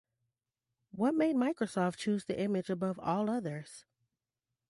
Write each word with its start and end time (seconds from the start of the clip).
What 0.89 1.13
made 1.13 1.35
Microsoft 1.35 1.97
choose 1.97 2.25
the 2.25 2.41
image 2.41 2.71
above 2.71 2.97
all 2.99 3.29
others? 3.29 3.85